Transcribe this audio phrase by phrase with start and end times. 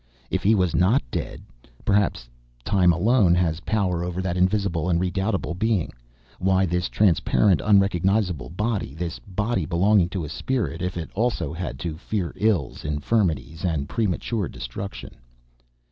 [0.31, 1.43] If he was not dead?...
[1.85, 2.27] Perhaps
[2.65, 5.93] time alone has power over that Invisible and Redoubtable Being.
[6.39, 11.77] Why this transparent, unrecognizable body, this body belonging to a spirit, if it also had
[11.81, 15.11] to fear ills, infirmities and premature destruction?